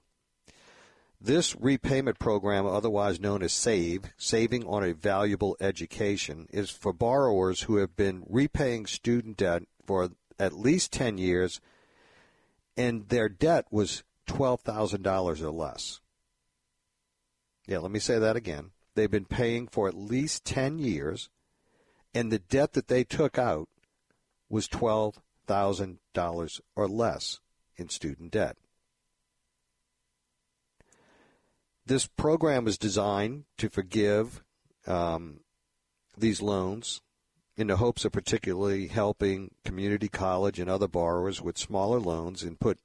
[1.19, 7.63] This repayment program, otherwise known as SAVE, Saving on a Valuable Education, is for borrowers
[7.63, 11.59] who have been repaying student debt for at least 10 years
[12.77, 16.01] and their debt was $12,000 or less.
[17.65, 18.69] Yeah, let me say that again.
[18.93, 21.31] They've been paying for at least 10 years
[22.13, 23.67] and the debt that they took out
[24.49, 27.39] was $12,000 or less
[27.75, 28.57] in student debt.
[31.85, 34.43] This program is designed to forgive
[34.85, 35.41] um,
[36.17, 37.01] these loans
[37.55, 42.59] in the hopes of particularly helping community college and other borrowers with smaller loans and
[42.59, 42.77] put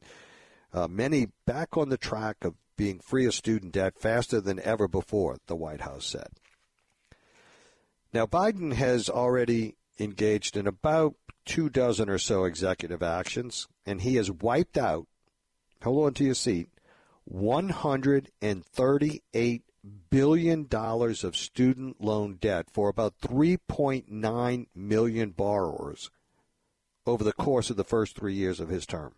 [0.72, 4.88] uh, many back on the track of being free of student debt faster than ever
[4.88, 6.28] before, the White House said.
[8.12, 11.14] Now, Biden has already engaged in about
[11.44, 15.06] two dozen or so executive actions, and he has wiped out,
[15.82, 16.68] hold on to your seat,
[17.32, 19.62] $138
[20.10, 26.10] billion of student loan debt for about 3.9 million borrowers
[27.06, 29.14] over the course of the first three years of his term.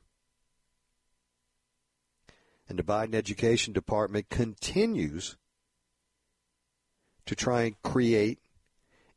[2.68, 5.36] And the Biden Education Department continues
[7.26, 8.38] to try and create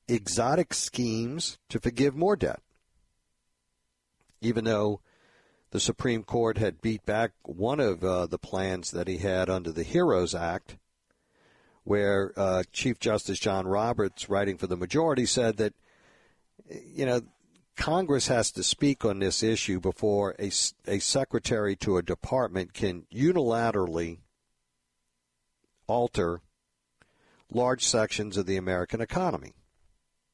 [0.08, 2.62] exotic schemes to forgive more debt.
[4.42, 5.02] Even though
[5.72, 9.72] the Supreme Court had beat back one of uh, the plans that he had under
[9.72, 10.78] the HEROES Act,
[11.84, 15.74] where uh, Chief Justice John Roberts, writing for the majority, said that,
[16.70, 17.22] you know,
[17.76, 20.52] Congress has to speak on this issue before a,
[20.88, 24.18] a secretary to a department can unilaterally
[25.86, 26.42] alter
[27.52, 29.54] large sections of the American economy.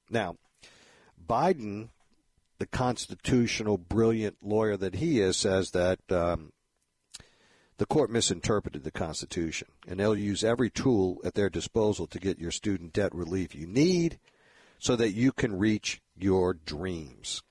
[0.09, 0.37] Now,
[1.25, 1.89] Biden,
[2.59, 6.51] the constitutional brilliant lawyer that he is, says that um,
[7.77, 12.39] the court misinterpreted the Constitution, and they'll use every tool at their disposal to get
[12.39, 14.19] your student debt relief you need
[14.79, 17.41] so that you can reach your dreams.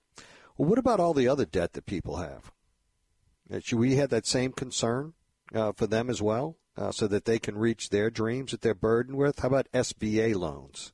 [0.56, 2.52] Well, what about all the other debt that people have?
[3.52, 5.14] Uh, should we have that same concern
[5.54, 8.74] uh, for them as well, uh, so that they can reach their dreams that they're
[8.74, 9.40] burdened with?
[9.40, 10.92] How about SBA loans?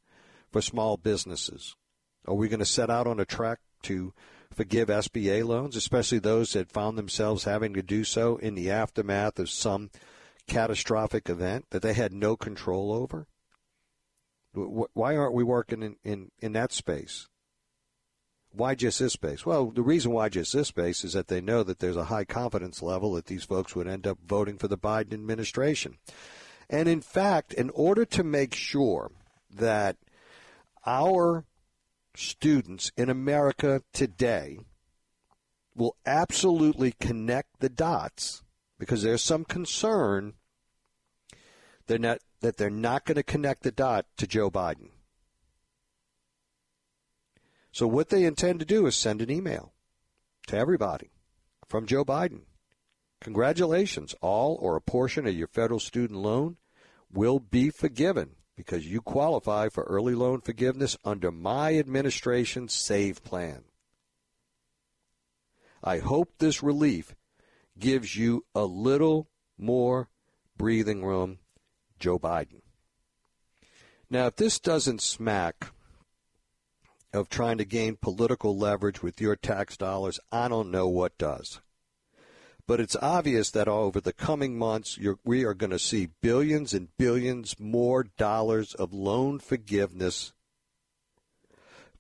[0.50, 1.74] For small businesses?
[2.26, 4.12] Are we going to set out on a track to
[4.52, 9.38] forgive SBA loans, especially those that found themselves having to do so in the aftermath
[9.38, 9.90] of some
[10.46, 13.26] catastrophic event that they had no control over?
[14.54, 17.28] Why aren't we working in, in, in that space?
[18.50, 19.44] Why just this space?
[19.44, 22.24] Well, the reason why just this space is that they know that there's a high
[22.24, 25.98] confidence level that these folks would end up voting for the Biden administration.
[26.70, 29.10] And in fact, in order to make sure
[29.50, 29.96] that
[30.86, 31.44] our
[32.14, 34.58] students in America today
[35.74, 38.42] will absolutely connect the dots
[38.78, 40.34] because there's some concern
[41.86, 44.90] they're not, that they're not going to connect the dot to Joe Biden.
[47.72, 49.72] So what they intend to do is send an email
[50.48, 51.10] to everybody
[51.68, 52.42] from Joe Biden.
[53.20, 56.56] Congratulations, all or a portion of your federal student loan
[57.12, 63.62] will be forgiven because you qualify for early loan forgiveness under my administration's SAVE plan.
[65.82, 67.14] I hope this relief
[67.78, 70.08] gives you a little more
[70.56, 71.38] breathing room,
[72.00, 72.62] Joe Biden.
[74.10, 75.68] Now, if this doesn't smack
[77.14, 81.60] of trying to gain political leverage with your tax dollars, I don't know what does.
[82.68, 86.94] But it's obvious that over the coming months, we are going to see billions and
[86.98, 90.34] billions more dollars of loan forgiveness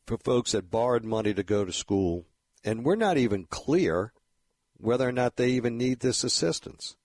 [0.06, 2.26] for folks that borrowed money to go to school.
[2.62, 4.12] And we're not even clear
[4.76, 6.96] whether or not they even need this assistance.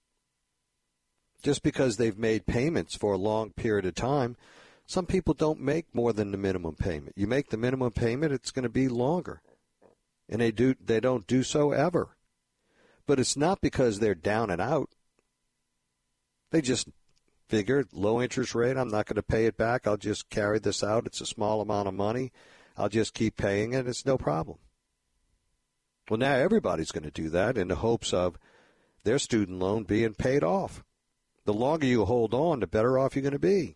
[1.41, 4.35] Just because they've made payments for a long period of time,
[4.85, 7.13] some people don't make more than the minimum payment.
[7.15, 9.41] You make the minimum payment, it's going to be longer.
[10.27, 12.17] And they do they don't do so ever.
[13.05, 14.89] But it's not because they're down and out.
[16.51, 16.87] They just
[17.49, 19.85] figure low interest rate, I'm not going to pay it back.
[19.85, 21.05] I'll just carry this out.
[21.05, 22.31] It's a small amount of money.
[22.77, 23.87] I'll just keep paying it.
[23.87, 24.57] It's no problem.
[26.09, 28.37] Well, now everybody's going to do that in the hopes of
[29.03, 30.83] their student loan being paid off.
[31.45, 33.75] The longer you hold on, the better off you're going to be.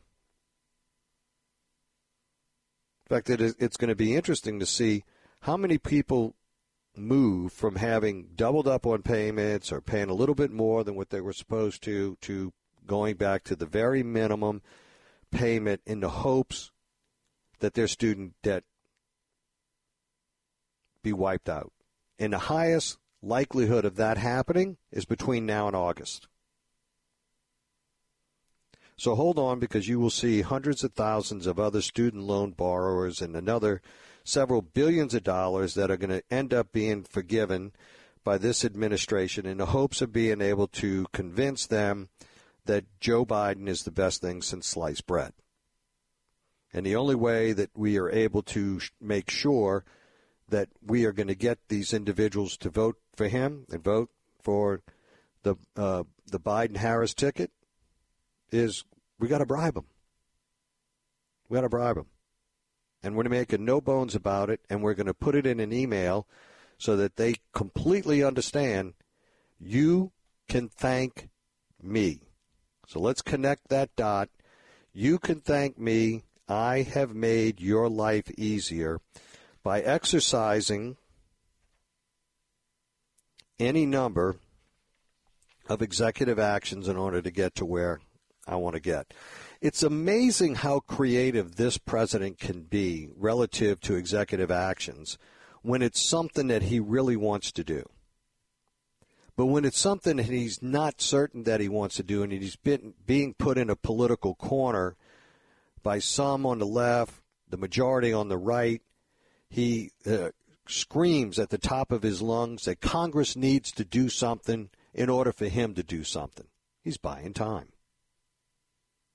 [3.09, 5.03] In fact, it's going to be interesting to see
[5.41, 6.35] how many people
[6.97, 11.09] move from having doubled up on payments or paying a little bit more than what
[11.09, 12.53] they were supposed to to
[12.85, 14.61] going back to the very minimum
[15.31, 16.71] payment in the hopes
[17.59, 18.63] that their student debt
[21.03, 21.71] be wiped out.
[22.19, 26.27] And the highest likelihood of that happening is between now and August.
[28.97, 33.21] So hold on because you will see hundreds of thousands of other student loan borrowers
[33.21, 33.81] and another
[34.27, 37.71] several billions of dollars that are going to end up being forgiven
[38.25, 42.09] by this administration in the hopes of being able to convince them
[42.65, 45.31] that Joe Biden is the best thing since sliced bread.
[46.73, 49.85] And the only way that we are able to make sure
[50.49, 54.09] that we are going to get these individuals to vote for him and vote
[54.41, 54.81] for
[55.43, 57.51] the uh, the Biden Harris ticket
[58.51, 58.83] is
[59.19, 59.85] we got to bribe them.
[61.47, 62.07] We got to bribe them.
[63.03, 65.45] And we're going to making no bones about it, and we're going to put it
[65.45, 66.27] in an email
[66.77, 68.93] so that they completely understand
[69.59, 70.11] you
[70.47, 71.29] can thank
[71.81, 72.21] me.
[72.87, 74.29] So let's connect that dot.
[74.93, 76.23] You can thank me.
[76.47, 79.01] I have made your life easier
[79.63, 80.95] by exercising
[83.59, 84.37] any number
[85.67, 87.99] of executive actions in order to get to where
[88.47, 89.13] I want to get.
[89.59, 95.17] It's amazing how creative this president can be relative to executive actions
[95.61, 97.83] when it's something that he really wants to do.
[99.35, 102.55] But when it's something that he's not certain that he wants to do and he's
[102.55, 104.95] been, being put in a political corner
[105.83, 108.81] by some on the left, the majority on the right,
[109.49, 110.29] he uh,
[110.67, 115.31] screams at the top of his lungs that Congress needs to do something in order
[115.31, 116.47] for him to do something.
[116.83, 117.69] He's buying time.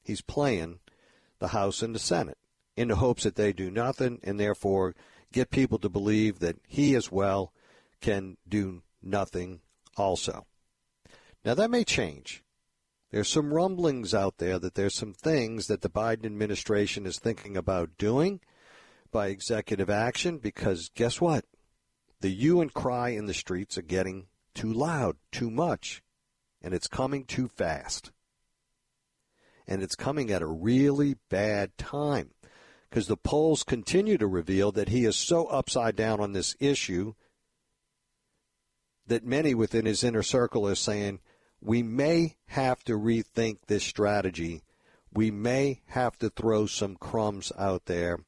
[0.03, 0.81] He's playing
[1.39, 2.39] the House and the Senate
[2.77, 4.95] in the hopes that they do nothing and therefore
[5.33, 7.53] get people to believe that he as well
[8.01, 9.61] can do nothing
[9.97, 10.47] also.
[11.45, 12.43] Now that may change.
[13.11, 17.57] There's some rumblings out there that there's some things that the Biden administration is thinking
[17.57, 18.41] about doing
[19.11, 21.45] by executive action because guess what?
[22.21, 26.03] The hue and cry in the streets are getting too loud, too much,
[26.63, 28.13] and it's coming too fast.
[29.67, 32.31] And it's coming at a really bad time
[32.89, 37.15] because the polls continue to reveal that he is so upside down on this issue
[39.07, 41.21] that many within his inner circle are saying,
[41.61, 44.63] we may have to rethink this strategy.
[45.13, 48.19] We may have to throw some crumbs out there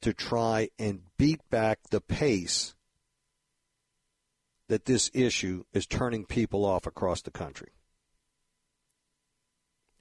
[0.00, 2.74] to try and beat back the pace
[4.68, 7.72] that this issue is turning people off across the country.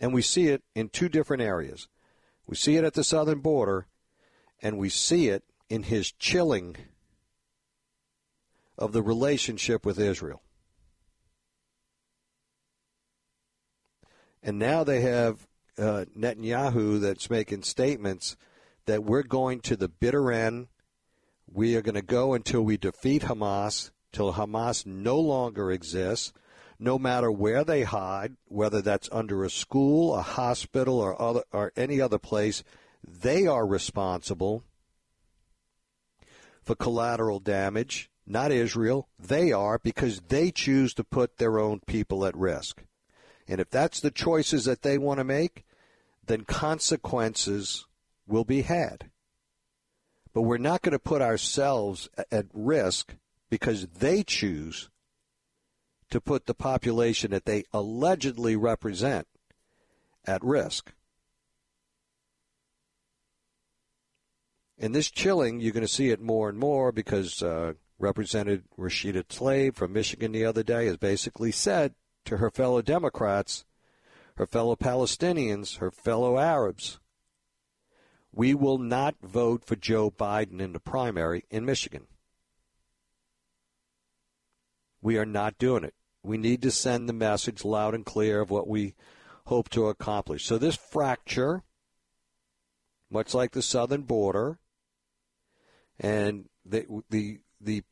[0.01, 1.87] And we see it in two different areas.
[2.47, 3.85] We see it at the southern border,
[4.61, 6.75] and we see it in his chilling
[8.79, 10.41] of the relationship with Israel.
[14.41, 18.35] And now they have uh, Netanyahu that's making statements
[18.87, 20.67] that we're going to the bitter end.
[21.47, 26.33] We are going to go until we defeat Hamas, till Hamas no longer exists,
[26.81, 31.71] no matter where they hide, whether that's under a school, a hospital, or other or
[31.77, 32.63] any other place.
[33.07, 34.63] They are responsible
[36.63, 39.07] for collateral damage, not Israel.
[39.19, 42.83] They are because they choose to put their own people at risk.
[43.47, 45.65] And if that's the choices that they want to make,
[46.25, 47.85] then consequences
[48.27, 49.11] will be had.
[50.33, 53.15] But we're not going to put ourselves at risk
[53.51, 54.89] because they choose
[56.11, 59.27] to put the population that they allegedly represent
[60.25, 60.93] at risk.
[64.77, 69.23] And this chilling, you're going to see it more and more because uh, Representative Rashida
[69.23, 71.93] Tlaib from Michigan the other day has basically said
[72.25, 73.63] to her fellow Democrats,
[74.35, 76.99] her fellow Palestinians, her fellow Arabs,
[78.33, 82.07] we will not vote for Joe Biden in the primary in Michigan.
[85.01, 85.93] We are not doing it.
[86.23, 88.95] We need to send the message loud and clear of what we
[89.45, 90.45] hope to accomplish.
[90.45, 91.63] So this fracture,
[93.09, 94.59] much like the southern border,
[95.99, 97.83] and the the the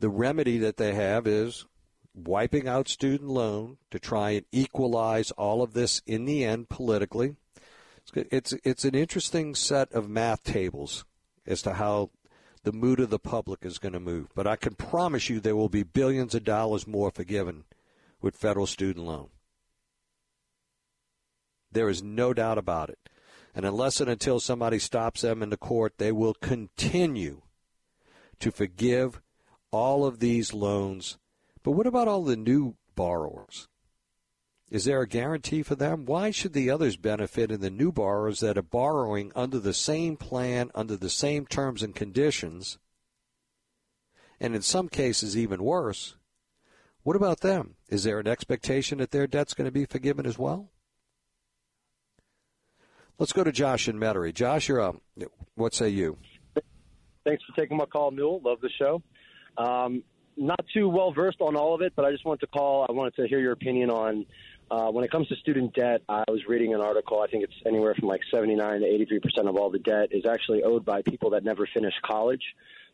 [0.00, 1.66] the remedy that they have is
[2.14, 7.36] wiping out student loan to try and equalize all of this in the end politically.
[8.14, 11.04] It's it's an interesting set of math tables
[11.46, 12.10] as to how
[12.68, 14.28] the mood of the public is going to move.
[14.34, 17.64] But I can promise you there will be billions of dollars more forgiven
[18.20, 19.30] with federal student loan.
[21.72, 23.08] There is no doubt about it.
[23.54, 27.40] And unless and until somebody stops them in the court, they will continue
[28.38, 29.22] to forgive
[29.70, 31.16] all of these loans.
[31.62, 33.66] But what about all the new borrowers?
[34.70, 36.04] Is there a guarantee for them?
[36.04, 40.16] Why should the others benefit and the new borrowers that are borrowing under the same
[40.16, 42.78] plan, under the same terms and conditions,
[44.38, 46.16] and in some cases even worse?
[47.02, 47.76] What about them?
[47.88, 50.68] Is there an expectation that their debt's going to be forgiven as well?
[53.18, 54.34] Let's go to Josh and Metairie.
[54.34, 54.96] Josh, you're up.
[55.54, 56.18] What say you?
[57.24, 58.40] Thanks for taking my call, Newell.
[58.44, 59.02] Love the show.
[59.56, 60.02] Um,
[60.36, 62.86] not too well versed on all of it, but I just wanted to call.
[62.88, 64.24] I wanted to hear your opinion on
[64.70, 67.20] uh, when it comes to student debt, I was reading an article.
[67.20, 70.24] I think it's anywhere from like 79 to 83 percent of all the debt is
[70.26, 72.42] actually owed by people that never finished college.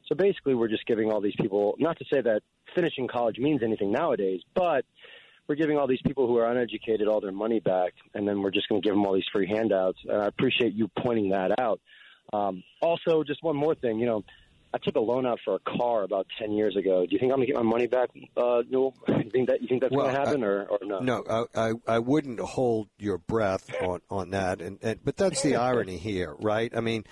[0.06, 1.76] So basically, we're just giving all these people.
[1.78, 2.42] Not to say that
[2.74, 4.84] finishing college means anything nowadays, but
[5.48, 8.50] we're giving all these people who are uneducated all their money back, and then we're
[8.50, 9.98] just going to give them all these free handouts.
[10.08, 11.80] And I appreciate you pointing that out.
[12.32, 14.24] Um, also, just one more thing, you know
[14.74, 17.06] I took a loan out for a car about ten years ago.
[17.06, 18.94] Do you think I'm gonna get my money back, uh, Newell?
[19.24, 20.98] You think that you think that's well, gonna happen, I, or, or no?
[20.98, 24.60] No, I, I, I wouldn't hold your breath on on that.
[24.60, 26.72] And, and but that's the irony here, right?
[26.76, 27.04] I mean,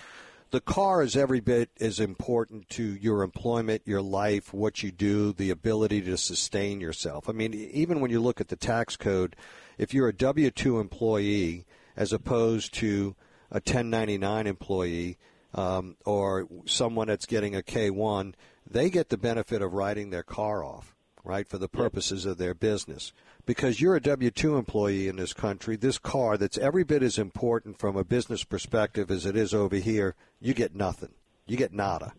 [0.50, 5.33] the car is every bit as important to your employment, your life, what you do,
[5.33, 7.28] the ability to sustain yourself.
[7.28, 9.37] I mean, even when you look at the tax code,
[9.78, 11.64] if you're a W two employee
[11.97, 13.14] as opposed to
[13.50, 15.19] a 1099 employee
[15.55, 18.35] um, or someone that's getting a K1,
[18.69, 20.95] they get the benefit of writing their car off,
[21.25, 23.13] right, for the purposes of their business.
[23.45, 27.19] Because you're a W 2 employee in this country, this car that's every bit as
[27.19, 31.13] important from a business perspective as it is over here, you get nothing.
[31.47, 32.13] You get nada.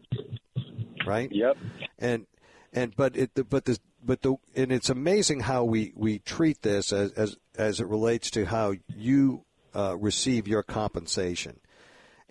[1.06, 1.32] Right?
[1.32, 1.58] Yep.
[1.98, 2.28] And
[2.74, 6.92] and but it but the but the and it's amazing how we we treat this
[6.92, 11.60] as as as it relates to how you uh, receive your compensation.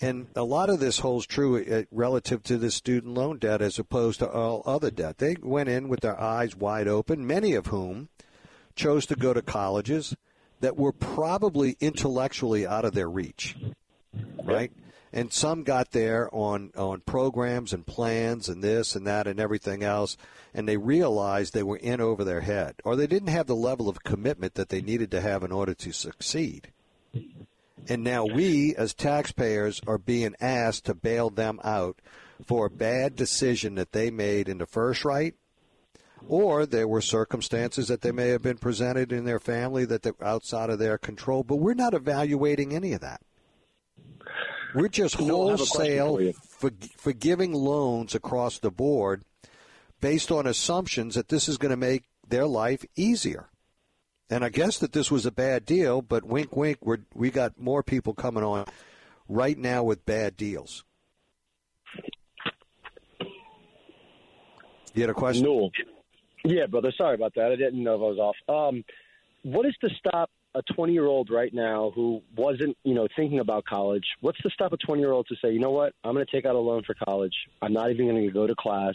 [0.01, 3.79] And a lot of this holds true uh, relative to the student loan debt as
[3.79, 5.19] opposed to all other debt.
[5.19, 8.09] They went in with their eyes wide open, many of whom
[8.75, 10.17] chose to go to colleges
[10.61, 13.57] that were probably intellectually out of their reach,
[14.45, 14.73] right?
[15.13, 19.83] And some got there on, on programs and plans and this and that and everything
[19.83, 20.17] else,
[20.55, 23.89] and they realized they were in over their head, or they didn't have the level
[23.89, 26.69] of commitment that they needed to have in order to succeed.
[27.89, 32.01] And now we, as taxpayers, are being asked to bail them out
[32.47, 35.35] for a bad decision that they made in the first right,
[36.29, 40.15] or there were circumstances that they may have been presented in their family that are
[40.23, 41.43] outside of their control.
[41.43, 43.21] But we're not evaluating any of that.
[44.75, 49.25] We're just wholesale for, forgiving loans across the board
[50.01, 53.49] based on assumptions that this is going to make their life easier.
[54.33, 57.61] And I guess that this was a bad deal, but wink, wink, we we got
[57.61, 58.65] more people coming on
[59.29, 60.85] right now with bad deals.
[64.95, 65.45] You had a question?
[65.45, 65.69] No.
[66.47, 66.95] Yeah, brother.
[66.97, 67.53] Sorry about that.
[67.53, 68.37] I didn't know if I was off.
[68.49, 68.85] Um,
[69.43, 73.41] what is to stop a 20 year old right now who wasn't, you know, thinking
[73.41, 74.07] about college?
[74.23, 76.33] What's to stop a 20 year old to say, you know what, I'm going to
[76.33, 77.35] take out a loan for college.
[77.61, 78.95] I'm not even going to go to class.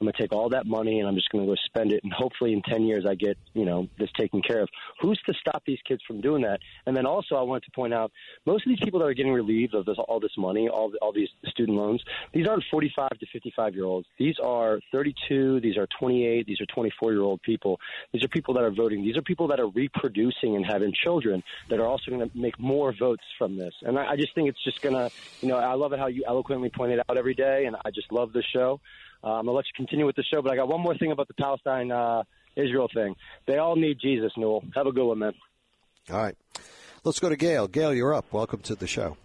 [0.00, 2.04] I'm going to take all that money and I'm just going to go spend it.
[2.04, 4.68] And hopefully in 10 years, I get, you know, this taken care of.
[5.00, 6.60] Who's to stop these kids from doing that?
[6.86, 8.12] And then also, I wanted to point out
[8.46, 11.12] most of these people that are getting relieved of this, all this money, all, all
[11.12, 12.00] these student loans,
[12.32, 14.06] these aren't 45 to 55 year olds.
[14.18, 17.80] These are 32, these are 28, these are 24 year old people.
[18.12, 19.02] These are people that are voting.
[19.02, 22.58] These are people that are reproducing and having children that are also going to make
[22.60, 23.74] more votes from this.
[23.82, 26.06] And I, I just think it's just going to, you know, I love it how
[26.06, 28.80] you eloquently point it out every day, and I just love the show.
[29.22, 31.28] Uh, I'll let you continue with the show, but I got one more thing about
[31.28, 32.22] the Palestine uh,
[32.56, 33.14] Israel thing.
[33.46, 34.64] They all need Jesus, Newell.
[34.74, 35.32] Have a good one, man.
[36.10, 36.36] All right.
[37.04, 37.68] Let's go to Gail.
[37.68, 38.32] Gail, you're up.
[38.32, 39.16] Welcome to the show.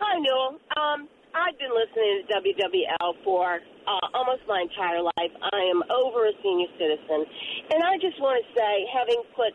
[0.00, 0.60] Hi, Newell.
[0.76, 5.32] Um, I've been listening to WWL for uh, almost my entire life.
[5.38, 7.24] I am over a senior citizen.
[7.70, 9.52] And I just want to say, having put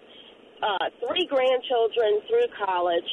[0.63, 3.09] uh, three grandchildren through college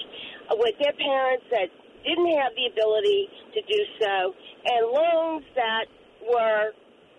[0.51, 1.69] uh, with their parents that
[2.05, 4.35] didn't have the ability to do so,
[4.67, 5.87] and loans that
[6.25, 6.73] were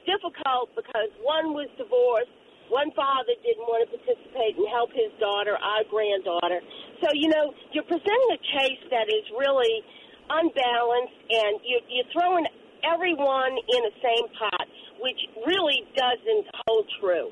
[0.06, 2.32] difficult because one was divorced,
[2.70, 6.64] one father didn't want to participate and help his daughter, our granddaughter.
[7.04, 9.84] So, you know, you're presenting a case that is really
[10.32, 12.48] unbalanced, and you're, you're throwing
[12.88, 14.68] everyone in the same pot,
[15.02, 17.28] which really doesn't hold true.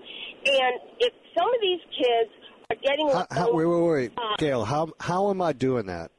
[0.45, 2.31] And if some of these kids
[2.69, 6.11] are getting how, how, wait, wait, wait, uh, Gail, how how am I doing that?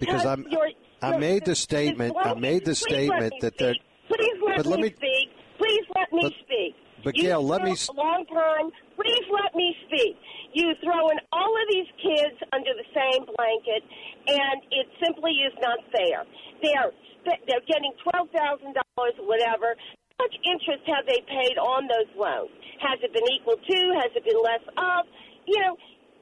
[0.00, 0.70] Because, because I'm, you're,
[1.02, 2.16] I you're, made the statement.
[2.18, 3.74] I made the statement that they're.
[4.08, 5.28] Please let but me, let me speak.
[5.58, 6.74] Please let me but, speak.
[7.04, 7.76] But you Gail, let me.
[7.76, 8.72] For a long time.
[8.96, 10.16] Please let me speak.
[10.54, 13.82] You throw in all of these kids under the same blanket,
[14.28, 16.24] and it simply is not fair.
[16.62, 16.92] They're
[17.46, 19.76] they're getting twelve thousand dollars, whatever.
[20.16, 22.54] How much interest have they paid on those loans?
[22.80, 23.78] Has it been equal to?
[23.98, 25.10] Has it been less of?
[25.46, 25.76] You know,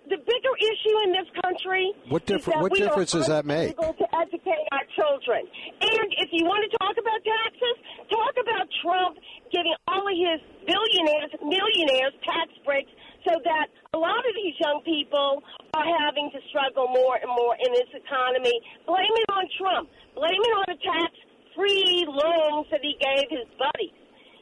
[0.08, 1.92] the bigger issue in this country.
[2.08, 2.60] What difference?
[2.60, 3.76] What difference does that make?
[3.76, 5.46] To educate our children,
[5.80, 7.76] and if you want to talk about taxes,
[8.10, 9.18] talk about Trump
[9.52, 12.90] giving all of his billionaires, millionaires tax breaks,
[13.28, 15.42] so that a lot of these young people
[15.74, 18.56] are having to struggle more and more in this economy.
[18.86, 19.88] Blame it on Trump.
[20.16, 23.94] Blame it on the tax-free loans that he gave his buddies.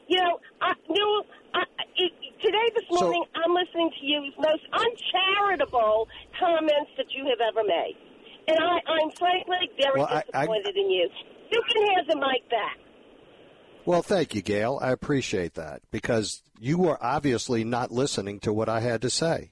[0.07, 1.23] You know, I knew
[2.41, 6.07] today, this morning, so, I'm listening to you most uncharitable
[6.39, 7.95] comments that you have ever made.
[8.47, 11.09] And I, I'm frankly very well, disappointed I, I, in you.
[11.51, 12.77] You can have the mic back.
[13.85, 14.79] Well, thank you, Gail.
[14.81, 19.51] I appreciate that because you were obviously not listening to what I had to say.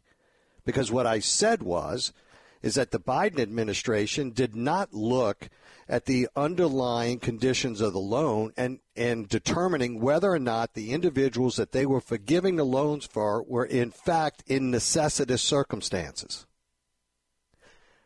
[0.66, 2.14] Because what I said was,
[2.62, 5.50] is that the Biden administration did not look
[5.90, 11.56] at the underlying conditions of the loan and, and determining whether or not the individuals
[11.56, 16.46] that they were forgiving the loans for were in fact in necessitous circumstances.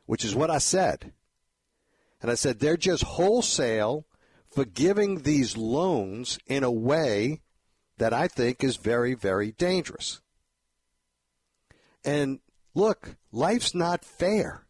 [0.06, 1.12] Which is what I said.
[2.22, 4.06] And I said they're just wholesale
[4.50, 7.42] forgiving these loans in a way
[7.98, 10.22] that I think is very, very dangerous.
[12.06, 12.40] And
[12.74, 14.63] look, life's not fair.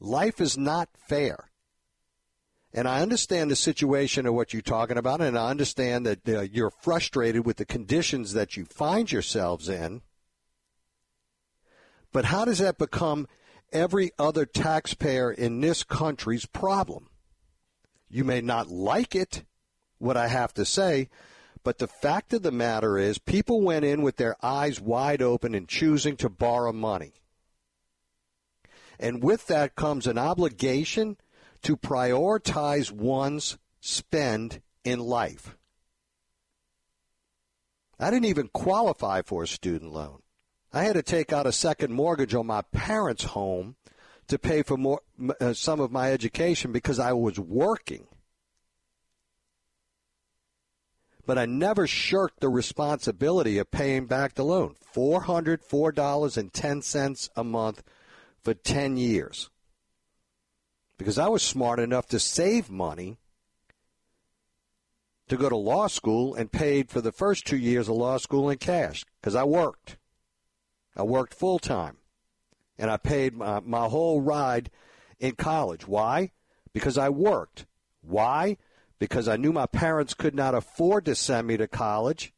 [0.00, 1.50] Life is not fair.
[2.72, 6.40] And I understand the situation of what you're talking about, and I understand that uh,
[6.42, 10.02] you're frustrated with the conditions that you find yourselves in.
[12.12, 13.28] But how does that become
[13.72, 17.08] every other taxpayer in this country's problem?
[18.08, 19.44] You may not like it,
[19.98, 21.08] what I have to say,
[21.64, 25.54] but the fact of the matter is, people went in with their eyes wide open
[25.54, 27.14] and choosing to borrow money.
[28.98, 31.16] And with that comes an obligation
[31.62, 35.56] to prioritize one's spend in life.
[37.98, 40.20] I didn't even qualify for a student loan.
[40.72, 43.76] I had to take out a second mortgage on my parents' home
[44.28, 45.00] to pay for more,
[45.40, 48.06] uh, some of my education because I was working.
[51.26, 54.76] but I never shirked the responsibility of paying back the loan.
[54.94, 57.82] $404.10 a month
[58.46, 59.50] for 10 years.
[60.98, 63.18] Because I was smart enough to save money
[65.26, 68.48] to go to law school and paid for the first two years of law school
[68.48, 69.96] in cash because I worked.
[70.96, 71.96] I worked full time.
[72.78, 74.70] And I paid my, my whole ride
[75.18, 75.88] in college.
[75.88, 76.30] Why?
[76.72, 77.66] Because I worked.
[78.00, 78.58] Why?
[78.98, 82.32] because I knew my parents could not afford to send me to college.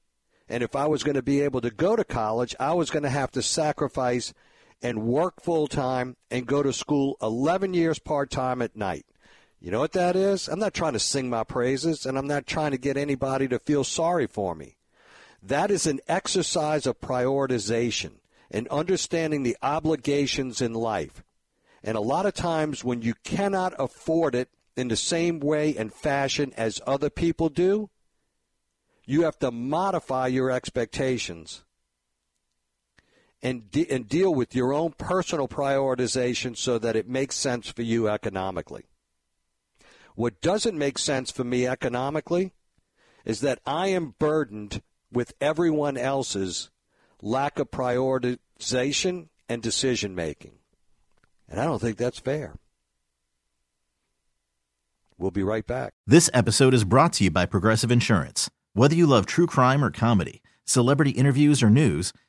[0.48, 3.02] And if I was going to be able to go to college, I was going
[3.02, 4.32] to have to sacrifice
[4.82, 9.06] and work full time and go to school 11 years part time at night.
[9.60, 10.48] You know what that is?
[10.48, 13.58] I'm not trying to sing my praises and I'm not trying to get anybody to
[13.58, 14.76] feel sorry for me.
[15.42, 18.12] That is an exercise of prioritization
[18.50, 21.22] and understanding the obligations in life.
[21.82, 25.92] And a lot of times when you cannot afford it, in the same way and
[25.92, 27.90] fashion as other people do,
[29.04, 31.64] you have to modify your expectations
[33.42, 37.82] and, de- and deal with your own personal prioritization so that it makes sense for
[37.82, 38.86] you economically.
[40.14, 42.52] What doesn't make sense for me economically
[43.24, 46.70] is that I am burdened with everyone else's
[47.22, 50.52] lack of prioritization and decision making.
[51.48, 52.56] And I don't think that's fair.
[55.16, 55.94] We'll be right back.
[56.06, 58.50] This episode is brought to you by Progressive Insurance.
[58.74, 62.12] Whether you love true crime or comedy, celebrity interviews or news,